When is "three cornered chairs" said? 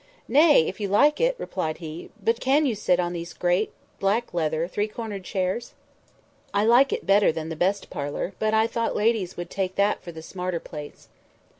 4.67-5.75